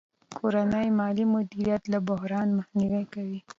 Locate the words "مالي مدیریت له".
0.97-1.99